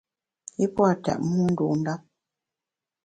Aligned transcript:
I 0.63 0.65
pua’ 0.73 0.91
tètmu 1.03 1.37
ndun 1.49 1.73
ndap. 1.81 2.01